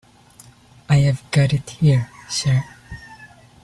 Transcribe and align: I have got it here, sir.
I 0.89 0.95
have 1.01 1.21
got 1.29 1.53
it 1.53 1.69
here, 1.69 2.09
sir. 2.27 2.63